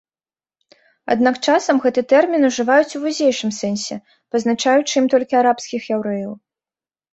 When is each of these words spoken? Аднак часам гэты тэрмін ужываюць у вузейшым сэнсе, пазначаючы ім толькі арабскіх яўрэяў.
Аднак 1.15 1.35
часам 1.47 1.75
гэты 1.83 2.01
тэрмін 2.13 2.47
ужываюць 2.49 2.95
у 3.01 3.03
вузейшым 3.05 3.51
сэнсе, 3.59 3.95
пазначаючы 4.33 4.91
ім 5.05 5.13
толькі 5.15 5.41
арабскіх 5.45 5.81
яўрэяў. 6.01 6.33